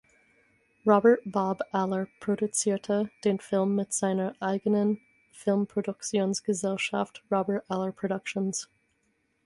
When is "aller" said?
1.71-2.07, 7.69-7.91